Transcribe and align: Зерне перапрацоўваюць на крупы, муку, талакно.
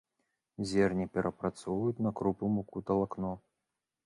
Зерне 0.71 1.05
перапрацоўваюць 1.17 2.03
на 2.07 2.11
крупы, 2.21 2.45
муку, 2.57 2.77
талакно. 2.89 3.31